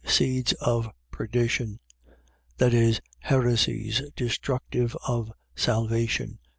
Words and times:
Seeds 0.03 0.53
of 0.53 0.89
perdition.. 1.11 1.79
.That 2.57 2.73
is, 2.73 3.01
heresies 3.19 4.01
destructive 4.15 4.97
of 5.07 5.31
salvation. 5.55 6.39